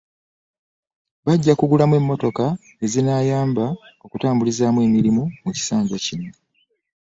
[1.25, 2.45] Bajja kugulamu emmotoka
[2.83, 3.65] ezinaabayamba
[4.05, 6.29] okutambulizaamu emirimu mu kisanja kino